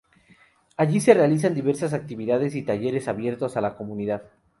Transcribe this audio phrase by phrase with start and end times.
[0.77, 4.23] Allí, se realizan diversas actividades y talleres abiertos a la comunidad.